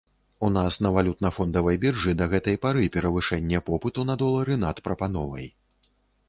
[0.45, 5.47] У нас на валютна-фондавай біржы да гэтай пары перавышэнне попыту на долары над прапановай.